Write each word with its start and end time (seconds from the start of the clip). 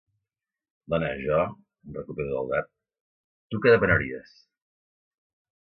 Dona, 0.93 1.09
jo 1.25 1.37
—em 1.43 1.99
recupero 1.99 2.33
del 2.33 2.49
dard—, 2.55 2.73
tu 3.53 3.61
què 3.67 3.77
demanaries? 3.79 4.35